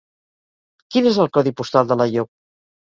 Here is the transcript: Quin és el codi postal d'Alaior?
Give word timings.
Quin 0.95 1.11
és 1.13 1.21
el 1.25 1.31
codi 1.37 1.55
postal 1.61 1.95
d'Alaior? 1.95 2.31